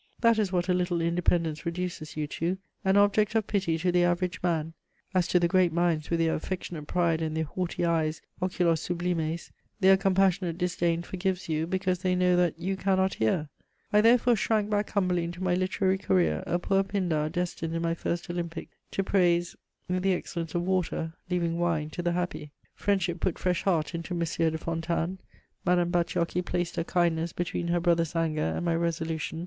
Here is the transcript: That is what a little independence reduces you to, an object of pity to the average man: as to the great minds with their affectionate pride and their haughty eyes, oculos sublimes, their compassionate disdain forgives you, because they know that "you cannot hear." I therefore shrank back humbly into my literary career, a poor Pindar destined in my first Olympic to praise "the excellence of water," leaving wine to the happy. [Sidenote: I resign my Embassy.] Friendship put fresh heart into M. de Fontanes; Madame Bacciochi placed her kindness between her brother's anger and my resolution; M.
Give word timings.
That 0.21 0.39
is 0.39 0.51
what 0.51 0.67
a 0.67 0.73
little 0.73 0.99
independence 0.99 1.63
reduces 1.63 2.17
you 2.17 2.25
to, 2.25 2.57
an 2.83 2.97
object 2.97 3.35
of 3.35 3.45
pity 3.45 3.77
to 3.77 3.91
the 3.91 4.03
average 4.03 4.41
man: 4.41 4.73
as 5.13 5.27
to 5.27 5.39
the 5.39 5.47
great 5.47 5.71
minds 5.71 6.09
with 6.09 6.19
their 6.21 6.33
affectionate 6.33 6.87
pride 6.87 7.21
and 7.21 7.37
their 7.37 7.43
haughty 7.43 7.85
eyes, 7.85 8.19
oculos 8.41 8.79
sublimes, 8.79 9.51
their 9.79 9.95
compassionate 9.97 10.57
disdain 10.57 11.03
forgives 11.03 11.47
you, 11.49 11.67
because 11.67 11.99
they 11.99 12.15
know 12.15 12.35
that 12.35 12.57
"you 12.57 12.75
cannot 12.75 13.13
hear." 13.13 13.49
I 13.93 14.01
therefore 14.01 14.35
shrank 14.35 14.71
back 14.71 14.89
humbly 14.89 15.23
into 15.23 15.43
my 15.43 15.53
literary 15.53 15.99
career, 15.99 16.43
a 16.47 16.57
poor 16.57 16.83
Pindar 16.83 17.29
destined 17.31 17.75
in 17.75 17.83
my 17.83 17.93
first 17.93 18.27
Olympic 18.27 18.69
to 18.89 19.03
praise 19.03 19.55
"the 19.87 20.13
excellence 20.13 20.55
of 20.55 20.63
water," 20.63 21.13
leaving 21.29 21.59
wine 21.59 21.91
to 21.91 22.01
the 22.01 22.13
happy. 22.13 22.49
[Sidenote: 22.73 22.73
I 22.73 22.73
resign 22.73 22.73
my 22.73 22.73
Embassy.] 22.73 22.83
Friendship 23.13 23.19
put 23.19 23.39
fresh 23.39 23.63
heart 23.65 23.93
into 23.93 24.15
M. 24.15 24.51
de 24.51 24.57
Fontanes; 24.57 25.19
Madame 25.63 25.91
Bacciochi 25.91 26.41
placed 26.43 26.77
her 26.77 26.83
kindness 26.83 27.33
between 27.33 27.67
her 27.67 27.79
brother's 27.79 28.15
anger 28.15 28.41
and 28.41 28.65
my 28.65 28.75
resolution; 28.75 29.37
M. 29.37 29.39